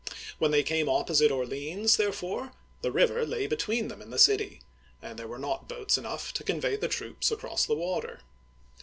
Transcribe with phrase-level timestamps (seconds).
[0.39, 4.61] When they came opposite Orleans, therefore, the river lay between them and the city,
[4.99, 8.21] and there were not boats enough to convey the troops across the water